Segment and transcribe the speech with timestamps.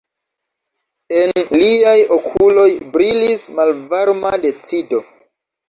[1.23, 2.65] En liaj okuloj
[2.97, 5.07] brilis malvarma decido.